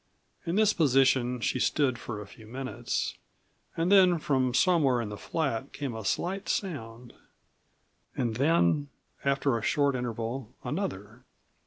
In 0.47 0.55
this 0.55 0.73
position 0.73 1.39
she 1.41 1.59
stood 1.59 1.99
for 1.99 2.19
a 2.19 2.25
few 2.25 2.47
minutes, 2.47 3.19
and 3.77 3.91
then 3.91 4.17
from 4.17 4.51
somewhere 4.51 4.99
in 4.99 5.09
the 5.09 5.15
flat 5.15 5.73
came 5.73 5.93
a 5.93 6.03
slight 6.03 6.49
sound 6.49 7.13
and 8.17 8.37
then, 8.37 8.89
after 9.23 9.59
a 9.59 9.61
short 9.61 9.95
interval, 9.95 10.51
another. 10.63 11.23